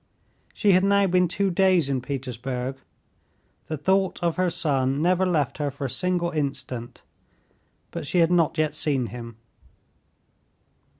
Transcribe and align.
She 0.51 0.71
had 0.71 0.83
now 0.83 1.05
been 1.05 1.27
two 1.27 1.51
days 1.51 1.87
in 1.87 2.01
Petersburg. 2.01 2.77
The 3.67 3.77
thought 3.77 4.17
of 4.23 4.35
her 4.35 4.49
son 4.49 4.99
never 4.99 5.27
left 5.27 5.59
her 5.59 5.69
for 5.69 5.85
a 5.85 5.91
single 5.91 6.31
instant, 6.31 7.03
but 7.91 8.07
she 8.07 8.17
had 8.17 8.31
not 8.31 8.57
yet 8.57 8.73
seen 8.73 9.05
him. 9.13 9.37